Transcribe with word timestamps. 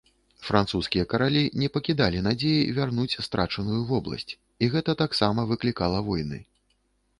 Французскія 0.45 1.03
каралі 1.11 1.43
не 1.63 1.67
пакідалі 1.75 2.23
надзеі 2.29 2.73
вярнуць 2.79 3.19
страчаную 3.27 3.81
вобласць, 3.93 4.27
і 4.65 4.73
гэта 4.75 4.99
таксама 5.05 5.49
выклікала 5.55 6.05
войны. 6.13 6.45